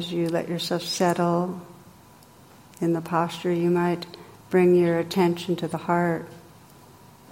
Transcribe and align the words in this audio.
as 0.00 0.10
you 0.10 0.30
let 0.30 0.48
yourself 0.48 0.80
settle 0.80 1.60
in 2.80 2.94
the 2.94 3.02
posture, 3.02 3.52
you 3.52 3.68
might 3.68 4.06
bring 4.48 4.74
your 4.74 4.98
attention 4.98 5.54
to 5.56 5.68
the 5.68 5.76
heart, 5.76 6.26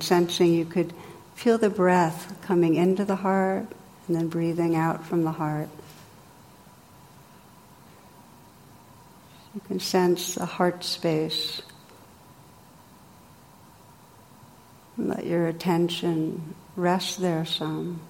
sensing 0.00 0.52
you 0.52 0.66
could 0.66 0.92
feel 1.34 1.56
the 1.56 1.70
breath 1.70 2.36
coming 2.42 2.74
into 2.74 3.06
the 3.06 3.16
heart 3.16 3.66
and 4.06 4.14
then 4.14 4.28
breathing 4.28 4.77
out 4.77 5.06
from 5.06 5.24
the 5.24 5.32
heart. 5.32 5.70
You 9.55 9.62
can 9.66 9.80
sense 9.80 10.34
the 10.34 10.44
heart 10.44 10.84
space. 10.84 11.62
Let 14.98 15.24
your 15.24 15.48
attention 15.48 16.55
rest 16.77 17.19
there 17.19 17.46
some. 17.46 18.02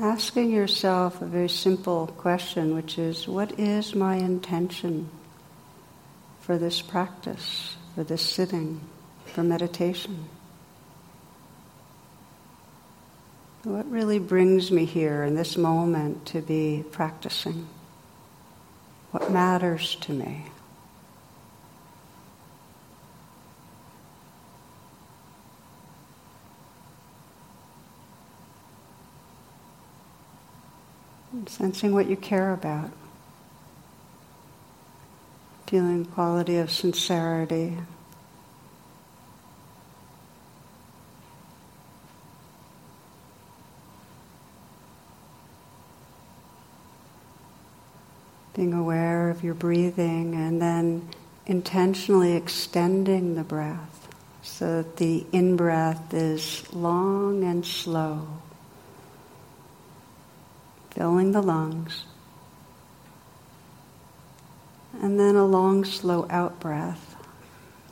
Asking 0.00 0.50
yourself 0.50 1.20
a 1.20 1.26
very 1.26 1.48
simple 1.48 2.06
question, 2.18 2.74
which 2.74 2.98
is 2.98 3.28
what 3.28 3.58
is 3.58 3.94
my 3.94 4.16
intention 4.16 5.08
for 6.40 6.58
this 6.58 6.80
practice, 6.80 7.76
for 7.94 8.04
this 8.04 8.22
sitting, 8.22 8.80
for 9.26 9.42
meditation? 9.42 10.28
What 13.64 13.88
really 13.90 14.18
brings 14.18 14.72
me 14.72 14.84
here 14.84 15.22
in 15.22 15.34
this 15.34 15.56
moment 15.56 16.26
to 16.26 16.40
be 16.40 16.84
practicing? 16.90 17.68
What 19.12 19.30
matters 19.30 19.96
to 19.96 20.12
me? 20.12 20.46
Sensing 31.48 31.92
what 31.92 32.06
you 32.08 32.16
care 32.16 32.52
about, 32.52 32.90
feeling 35.66 36.04
quality 36.04 36.56
of 36.56 36.70
sincerity. 36.70 37.76
Being 48.54 48.74
aware 48.74 49.30
of 49.30 49.42
your 49.42 49.54
breathing 49.54 50.34
and 50.34 50.60
then 50.60 51.08
intentionally 51.46 52.34
extending 52.34 53.34
the 53.34 53.42
breath 53.42 54.08
so 54.42 54.82
that 54.82 54.98
the 54.98 55.24
in 55.32 55.56
breath 55.56 56.12
is 56.12 56.70
long 56.74 57.44
and 57.44 57.64
slow 57.64 58.28
filling 60.94 61.32
the 61.32 61.42
lungs. 61.42 62.04
And 65.00 65.18
then 65.18 65.36
a 65.36 65.44
long, 65.44 65.84
slow 65.84 66.26
out 66.30 66.60
breath. 66.60 67.16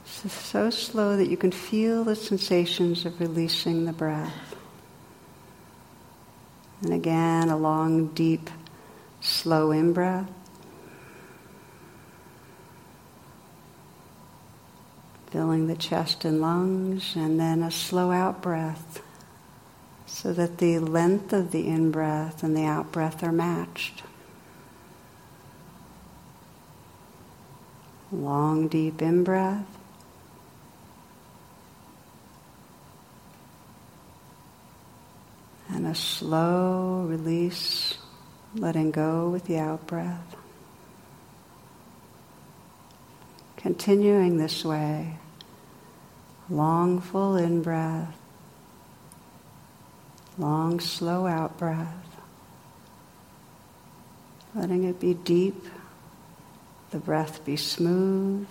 So, 0.04 0.70
slow 0.70 1.16
that 1.16 1.28
you 1.28 1.36
can 1.36 1.52
feel 1.52 2.04
the 2.04 2.16
sensations 2.16 3.06
of 3.06 3.20
releasing 3.20 3.86
the 3.86 3.92
breath. 3.92 4.54
And 6.82 6.92
again, 6.92 7.48
a 7.48 7.56
long, 7.56 8.08
deep, 8.08 8.50
slow 9.20 9.70
in 9.70 9.92
breath. 9.92 10.30
Filling 15.30 15.68
the 15.68 15.76
chest 15.76 16.24
and 16.24 16.40
lungs, 16.40 17.14
and 17.14 17.38
then 17.38 17.62
a 17.62 17.70
slow 17.70 18.10
out 18.10 18.42
breath 18.42 19.00
so 20.12 20.32
that 20.32 20.58
the 20.58 20.78
length 20.78 21.32
of 21.32 21.50
the 21.50 21.66
in 21.66 21.90
breath 21.90 22.42
and 22.42 22.54
the 22.54 22.64
out 22.64 22.92
breath 22.92 23.22
are 23.22 23.32
matched. 23.32 24.02
Long, 28.12 28.66
deep 28.66 29.00
in 29.00 29.22
breath. 29.22 29.64
And 35.68 35.86
a 35.86 35.94
slow 35.94 37.06
release, 37.08 37.96
letting 38.54 38.90
go 38.90 39.30
with 39.30 39.44
the 39.44 39.58
out 39.58 39.86
breath. 39.86 40.36
Continuing 43.56 44.38
this 44.38 44.64
way, 44.64 45.16
long, 46.50 47.00
full 47.00 47.36
in 47.36 47.62
breath 47.62 48.19
Long, 50.40 50.80
slow 50.80 51.26
out 51.26 51.58
breath. 51.58 52.16
Letting 54.54 54.84
it 54.84 54.98
be 54.98 55.12
deep, 55.12 55.66
the 56.92 56.98
breath 56.98 57.44
be 57.44 57.56
smooth. 57.56 58.48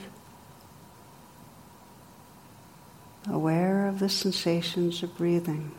Aware 3.28 3.88
of 3.88 3.98
the 3.98 4.08
sensations 4.08 5.02
of 5.02 5.18
breathing. 5.18 5.72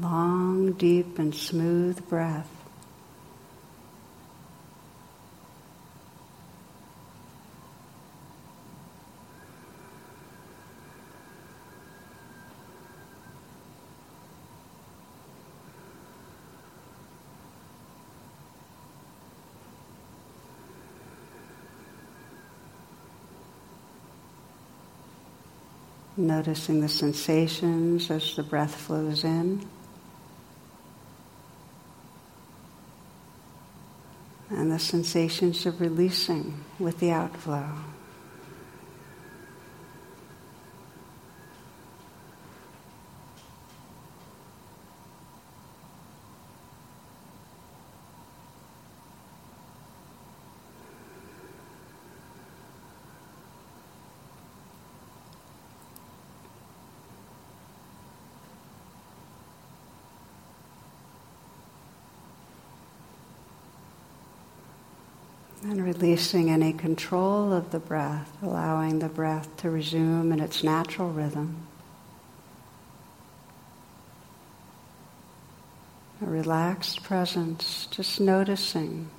Long, 0.00 0.72
deep, 0.72 1.18
and 1.18 1.34
smooth 1.34 2.08
breath. 2.08 2.48
Noticing 26.14 26.82
the 26.82 26.88
sensations 26.88 28.10
as 28.10 28.36
the 28.36 28.42
breath 28.42 28.74
flows 28.74 29.24
in. 29.24 29.66
And 34.54 34.70
the 34.70 34.78
sensations 34.78 35.66
of 35.66 35.80
releasing 35.80 36.54
with 36.78 36.98
the 36.98 37.10
outflow. 37.10 37.66
Releasing 66.02 66.50
any 66.50 66.72
control 66.72 67.52
of 67.52 67.70
the 67.70 67.78
breath, 67.78 68.36
allowing 68.42 68.98
the 68.98 69.08
breath 69.08 69.56
to 69.56 69.70
resume 69.70 70.32
in 70.32 70.40
its 70.40 70.64
natural 70.64 71.08
rhythm. 71.08 71.56
A 76.20 76.26
relaxed 76.26 77.04
presence, 77.04 77.86
just 77.92 78.20
noticing 78.20 79.10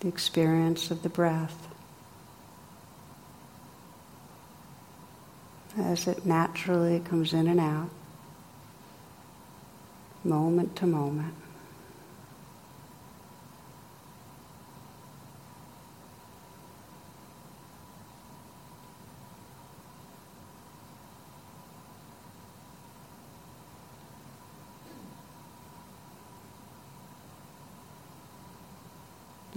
the 0.00 0.08
experience 0.08 0.90
of 0.90 1.02
the 1.02 1.10
breath 1.10 1.68
as 5.76 6.06
it 6.06 6.24
naturally 6.24 7.00
comes 7.00 7.34
in 7.34 7.48
and 7.48 7.60
out, 7.60 7.90
moment 10.24 10.74
to 10.74 10.86
moment. 10.86 11.34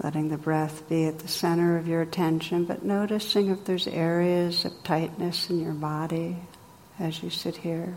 Letting 0.04 0.30
the 0.30 0.38
breath 0.38 0.88
be 0.90 1.06
at 1.06 1.20
the 1.20 1.28
center 1.28 1.78
of 1.78 1.88
your 1.88 2.02
attention, 2.02 2.66
but 2.66 2.84
noticing 2.84 3.50
if 3.50 3.66
there's 3.66 3.88
areas 3.88 4.66
of 4.66 4.84
tightness 4.84 5.50
in 5.50 5.60
your 5.60 5.74
body 5.74 6.38
as 7.00 7.22
you 7.22 7.30
sit 7.30 7.58
here. 7.58 7.96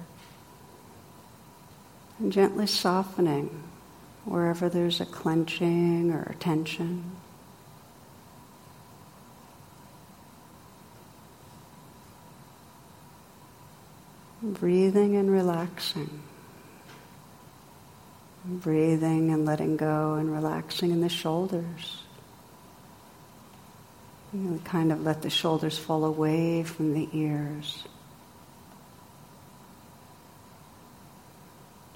And 2.18 2.32
gently 2.32 2.66
softening 2.66 3.62
wherever 4.24 4.68
there's 4.68 5.00
a 5.00 5.06
clenching 5.06 6.10
or 6.10 6.22
a 6.22 6.34
tension. 6.34 7.16
Breathing 14.42 15.16
and 15.16 15.30
relaxing. 15.30 16.23
Breathing 18.46 19.30
and 19.30 19.46
letting 19.46 19.76
go 19.76 20.14
and 20.14 20.30
relaxing 20.30 20.90
in 20.90 21.00
the 21.00 21.08
shoulders. 21.08 22.02
You 24.34 24.60
kind 24.64 24.92
of 24.92 25.02
let 25.02 25.22
the 25.22 25.30
shoulders 25.30 25.78
fall 25.78 26.04
away 26.04 26.62
from 26.64 26.92
the 26.92 27.08
ears. 27.12 27.84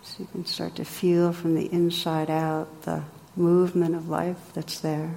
So 0.02 0.20
you 0.20 0.28
can 0.32 0.46
start 0.46 0.76
to 0.76 0.84
feel 0.84 1.32
from 1.32 1.54
the 1.54 1.70
inside 1.70 2.30
out 2.30 2.82
the 2.82 3.02
movement 3.36 3.94
of 3.94 4.08
life 4.08 4.38
that's 4.54 4.80
there. 4.80 5.16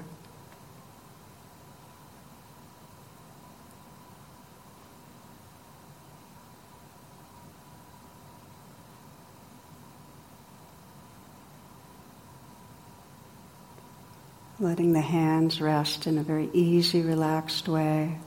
Letting 14.62 14.94
the 14.94 15.02
hands 15.02 15.60
rest 15.60 16.06
in 16.06 16.20
a 16.20 16.24
very 16.24 16.50
easy, 16.54 17.02
relaxed 17.02 17.68
way. 17.68 18.18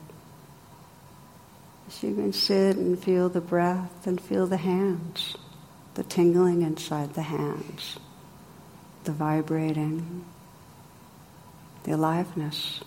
So 1.87 2.07
you 2.07 2.15
can 2.15 2.33
sit 2.33 2.75
and 2.75 3.01
feel 3.01 3.29
the 3.29 3.41
breath 3.41 4.05
and 4.05 4.19
feel 4.19 4.45
the 4.45 4.57
hands, 4.57 5.37
the 5.93 6.03
tingling 6.03 6.61
inside 6.61 7.13
the 7.13 7.21
hands, 7.21 7.97
the 9.05 9.13
vibrating, 9.13 10.25
the 11.83 11.91
aliveness. 11.91 12.81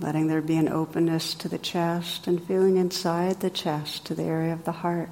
Letting 0.00 0.28
there 0.28 0.40
be 0.40 0.56
an 0.56 0.68
openness 0.68 1.34
to 1.34 1.48
the 1.48 1.58
chest 1.58 2.26
and 2.26 2.42
feeling 2.42 2.76
inside 2.76 3.40
the 3.40 3.50
chest 3.50 4.06
to 4.06 4.14
the 4.14 4.22
area 4.22 4.52
of 4.52 4.64
the 4.64 4.72
heart. 4.72 5.10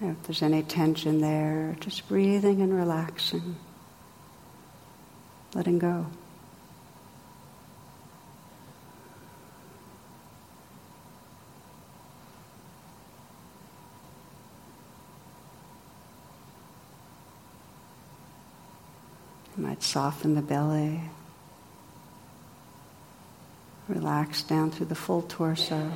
If 0.00 0.22
there's 0.24 0.42
any 0.42 0.62
tension 0.62 1.20
there, 1.20 1.76
just 1.80 2.08
breathing 2.08 2.60
and 2.60 2.74
relaxing, 2.74 3.56
letting 5.54 5.78
go. 5.78 6.06
Might 19.56 19.82
soften 19.82 20.36
the 20.36 20.42
belly. 20.42 21.00
Relax 23.88 24.42
down 24.42 24.70
through 24.70 24.86
the 24.86 24.94
full 24.94 25.22
torso. 25.22 25.90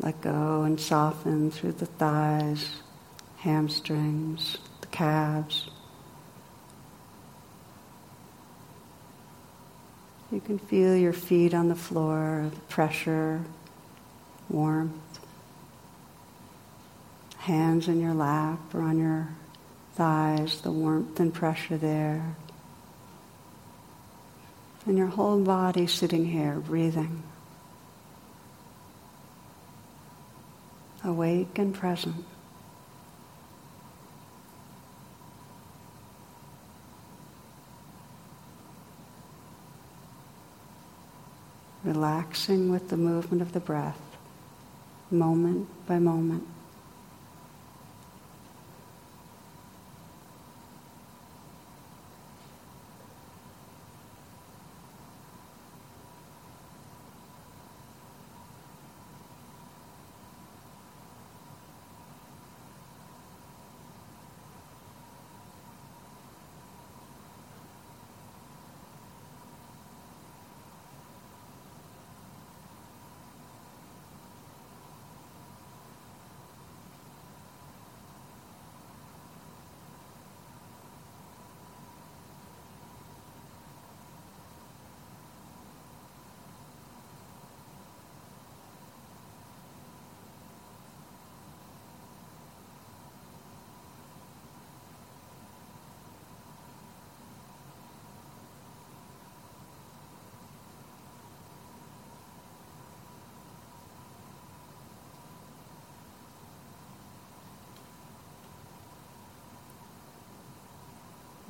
Let 0.00 0.20
go 0.20 0.62
and 0.62 0.80
soften 0.80 1.50
through 1.50 1.72
the 1.72 1.86
thighs, 1.86 2.80
hamstrings, 3.36 4.58
the 4.80 4.86
calves. 4.88 5.70
You 10.32 10.40
can 10.40 10.58
feel 10.58 10.96
your 10.96 11.12
feet 11.12 11.54
on 11.54 11.68
the 11.68 11.74
floor, 11.74 12.50
the 12.52 12.60
pressure, 12.62 13.44
warmth. 14.48 14.94
Hands 17.38 17.88
in 17.88 18.00
your 18.00 18.14
lap 18.14 18.58
or 18.74 18.82
on 18.82 18.98
your 18.98 19.28
thighs, 20.00 20.62
the 20.62 20.70
warmth 20.70 21.20
and 21.20 21.34
pressure 21.34 21.76
there. 21.76 22.34
And 24.86 24.96
your 24.96 25.08
whole 25.08 25.38
body 25.40 25.86
sitting 25.86 26.24
here, 26.24 26.54
breathing. 26.54 27.22
Awake 31.04 31.58
and 31.58 31.74
present. 31.74 32.24
Relaxing 41.84 42.70
with 42.70 42.88
the 42.88 42.96
movement 42.96 43.42
of 43.42 43.52
the 43.52 43.60
breath, 43.60 44.00
moment 45.10 45.68
by 45.86 45.98
moment. 45.98 46.46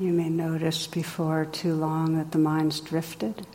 You 0.01 0.13
may 0.15 0.31
notice 0.31 0.87
before 0.87 1.45
too 1.45 1.75
long 1.75 2.17
that 2.17 2.33
the 2.33 2.39
mind's 2.39 2.81
drifted. 2.81 3.47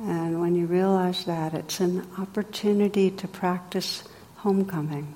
And 0.00 0.40
when 0.40 0.54
you 0.54 0.66
realize 0.66 1.24
that, 1.24 1.54
it's 1.54 1.80
an 1.80 2.06
opportunity 2.16 3.10
to 3.10 3.26
practice 3.26 4.04
homecoming. 4.36 5.12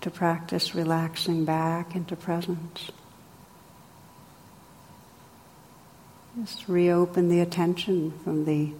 to 0.00 0.10
practice 0.10 0.74
relaxing 0.74 1.44
back 1.44 1.94
into 1.94 2.16
presence. 2.16 2.90
Just 6.40 6.68
reopen 6.68 7.28
the 7.28 7.40
attention 7.40 8.12
from 8.22 8.44
the 8.44 8.72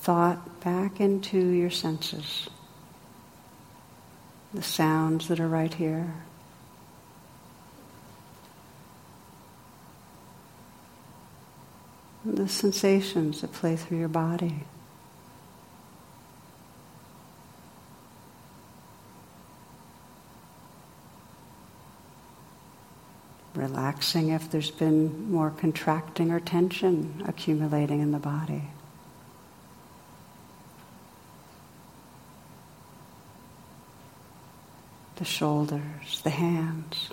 thought 0.00 0.60
back 0.60 1.00
into 1.00 1.38
your 1.38 1.70
senses, 1.70 2.48
the 4.52 4.62
sounds 4.62 5.28
that 5.28 5.40
are 5.40 5.48
right 5.48 5.72
here. 5.72 6.12
The 12.36 12.48
sensations 12.48 13.40
that 13.40 13.52
play 13.52 13.76
through 13.76 13.98
your 13.98 14.08
body. 14.08 14.64
relaxing 23.54 24.28
if 24.28 24.50
there's 24.50 24.70
been 24.70 25.32
more 25.32 25.50
contracting 25.50 26.30
or 26.30 26.38
tension 26.38 27.22
accumulating 27.26 28.00
in 28.00 28.12
the 28.12 28.18
body. 28.18 28.64
The 35.16 35.24
shoulders, 35.24 36.20
the 36.22 36.28
hands. 36.28 37.08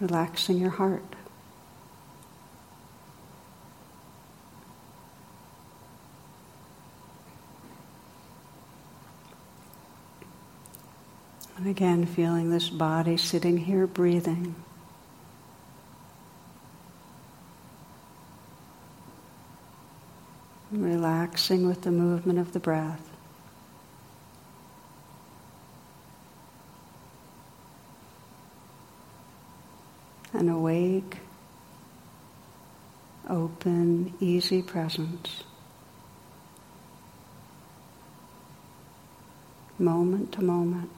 Relaxing 0.00 0.58
your 0.58 0.70
heart. 0.70 1.02
And 11.56 11.66
again, 11.66 12.06
feeling 12.06 12.50
this 12.50 12.70
body 12.70 13.16
sitting 13.16 13.58
here 13.58 13.88
breathing. 13.88 14.54
Relaxing 20.70 21.66
with 21.66 21.82
the 21.82 21.90
movement 21.90 22.38
of 22.38 22.52
the 22.52 22.60
breath. 22.60 23.07
An 30.32 30.48
awake, 30.48 31.18
open, 33.28 34.12
easy 34.20 34.62
presence. 34.62 35.42
Moment 39.78 40.32
to 40.32 40.42
moment. 40.42 40.90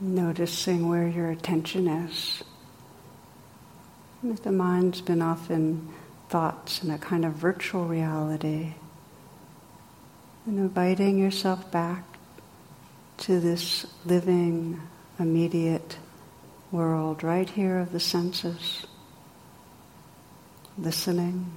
Noticing 0.00 0.88
where 0.88 1.06
your 1.06 1.30
attention 1.30 1.86
is. 1.86 2.42
If 4.24 4.42
the 4.42 4.52
mind's 4.52 5.02
been 5.02 5.20
off 5.20 5.50
in 5.50 5.88
thoughts 6.30 6.82
in 6.82 6.90
a 6.90 6.98
kind 6.98 7.24
of 7.24 7.34
virtual 7.34 7.84
reality, 7.84 8.74
and 10.46 10.58
inviting 10.58 11.18
yourself 11.18 11.70
back 11.70 12.04
to 13.18 13.40
this 13.40 13.86
living, 14.06 14.80
immediate 15.18 15.98
world 16.72 17.22
right 17.22 17.48
here 17.50 17.78
of 17.78 17.92
the 17.92 18.00
senses, 18.00 18.86
listening. 20.78 21.50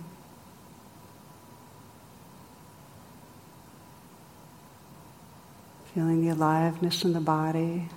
Feeling 5.94 6.26
the 6.26 6.34
aliveness 6.34 7.06
in 7.06 7.14
the 7.14 7.22
body. 7.22 7.88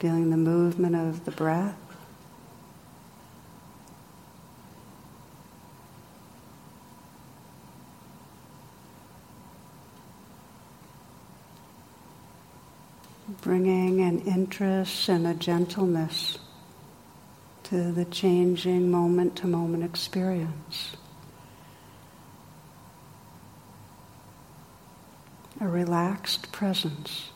Feeling 0.00 0.30
the 0.30 0.36
movement 0.36 0.96
of 0.96 1.26
the 1.26 1.30
breath. 1.30 1.76
Bringing 13.42 14.00
an 14.00 14.20
interest 14.20 15.10
and 15.10 15.26
a 15.26 15.34
gentleness 15.34 16.38
to 17.64 17.92
the 17.92 18.06
changing 18.06 18.90
moment 18.90 19.36
to 19.36 19.46
moment 19.46 19.84
experience. 19.84 20.96
A 25.60 25.68
relaxed 25.68 26.50
presence. 26.52 27.30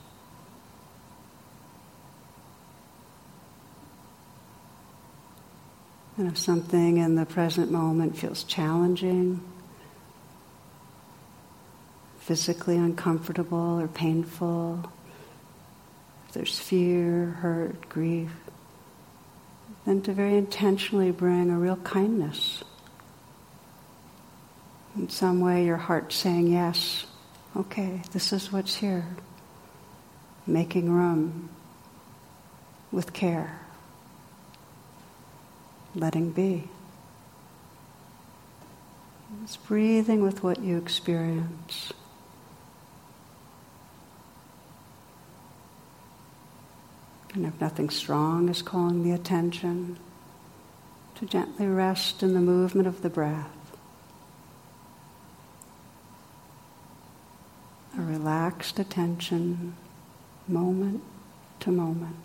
And 6.17 6.29
if 6.29 6.39
something 6.39 6.99
in 6.99 7.17
the 7.17 7.27
present 7.27 7.73
moment 7.73 8.17
feels 8.17 8.45
challenging, 8.45 9.41
physically 12.21 12.77
uncomfortable 12.77 13.81
or 13.81 13.89
painful, 13.89 14.89
if 16.29 16.35
there's 16.35 16.59
fear, 16.59 17.27
hurt, 17.41 17.89
grief, 17.89 18.31
then 19.85 20.03
to 20.03 20.13
very 20.13 20.37
intentionally 20.37 21.11
bring 21.11 21.51
a 21.51 21.59
real 21.59 21.77
kindness. 21.77 22.63
In 24.97 25.09
some 25.09 25.41
way, 25.41 25.67
your 25.67 25.77
heart 25.77 26.13
saying, 26.13 26.47
Yes, 26.47 27.07
okay, 27.57 28.03
this 28.13 28.33
is 28.33 28.53
what's 28.53 28.77
here. 28.77 29.05
Making 30.47 30.91
room 30.91 31.49
with 32.93 33.13
care 33.13 33.64
letting 35.95 36.31
be. 36.31 36.69
Just 39.43 39.67
breathing 39.67 40.23
with 40.23 40.43
what 40.43 40.61
you 40.61 40.79
experience. 40.79 41.93
And 47.35 47.47
if 47.47 47.61
nothing 47.61 47.91
strong 47.91 48.49
is 48.49 48.63
calling 48.63 49.03
the 49.03 49.11
attention, 49.11 49.99
to 51.17 51.27
gently 51.27 51.67
rest 51.67 52.23
in 52.23 52.35
the 52.35 52.41
movement 52.41 52.87
of 52.87 53.03
the 53.03 53.11
breath. 53.11 53.51
A 57.99 58.03
relaxed 58.03 58.79
attention, 58.79 59.75
moment 60.47 61.03
to 61.61 61.71
moment. 61.71 62.17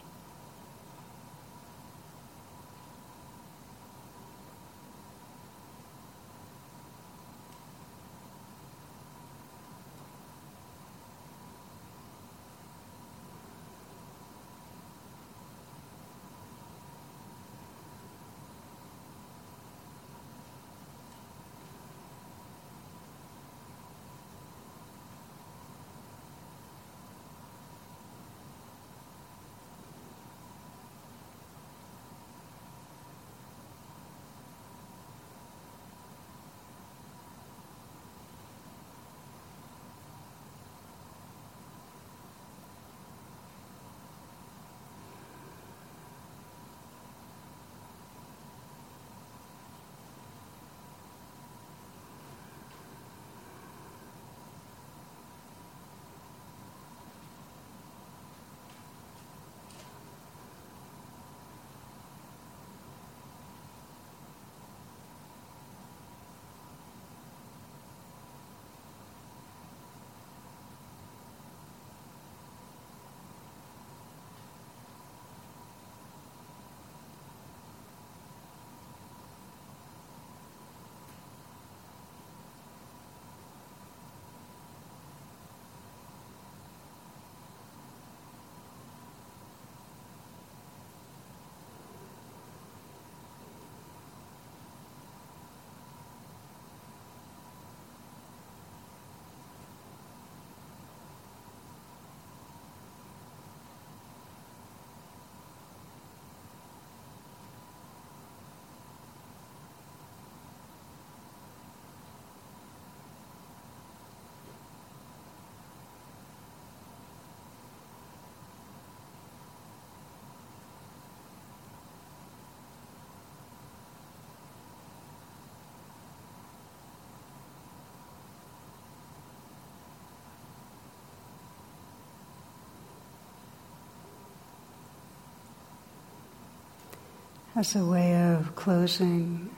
As 137.59 137.75
a 137.75 137.83
way 137.83 138.15
of 138.15 138.55
closing, 138.55 139.49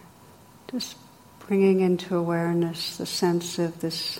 just 0.71 0.97
bringing 1.45 1.81
into 1.81 2.15
awareness 2.15 2.97
the 2.97 3.05
sense 3.05 3.59
of 3.59 3.79
this 3.79 4.19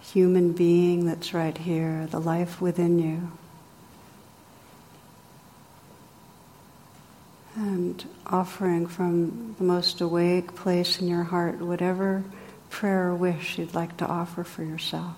human 0.00 0.52
being 0.52 1.04
that's 1.04 1.34
right 1.34 1.58
here, 1.58 2.06
the 2.10 2.18
life 2.18 2.58
within 2.58 2.98
you. 2.98 3.30
And 7.54 8.02
offering 8.26 8.86
from 8.86 9.54
the 9.58 9.64
most 9.64 10.00
awake 10.00 10.54
place 10.54 10.98
in 10.98 11.06
your 11.06 11.24
heart 11.24 11.58
whatever 11.58 12.24
prayer 12.70 13.08
or 13.08 13.14
wish 13.14 13.58
you'd 13.58 13.74
like 13.74 13.98
to 13.98 14.06
offer 14.06 14.42
for 14.42 14.62
yourself. 14.62 15.16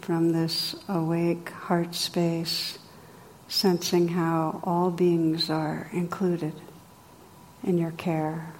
From 0.00 0.32
this 0.32 0.74
awake 0.88 1.50
heart 1.50 1.94
space, 1.94 2.78
sensing 3.48 4.08
how 4.08 4.60
all 4.64 4.90
beings 4.90 5.48
are 5.50 5.88
included 5.92 6.54
in 7.62 7.78
your 7.78 7.92
care, 7.92 8.52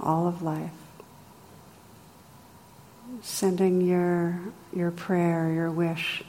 all 0.00 0.26
of 0.26 0.42
life. 0.42 0.70
Sending 3.22 3.80
your, 3.80 4.40
your 4.74 4.90
prayer, 4.90 5.52
your 5.52 5.70
wish 5.70 6.22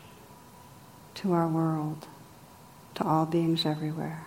to 1.15 1.33
our 1.33 1.47
world, 1.47 2.07
to 2.95 3.03
all 3.03 3.25
beings 3.25 3.65
everywhere. 3.65 4.25